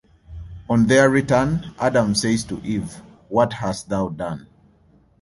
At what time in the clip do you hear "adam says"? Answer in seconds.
1.79-2.43